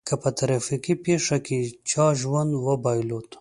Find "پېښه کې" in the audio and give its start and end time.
1.05-1.59